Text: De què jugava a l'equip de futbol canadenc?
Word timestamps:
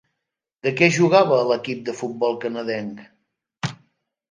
De 0.67 0.71
què 0.79 0.87
jugava 0.95 1.37
a 1.41 1.43
l'equip 1.51 1.85
de 1.91 1.95
futbol 2.01 2.41
canadenc? 2.47 3.79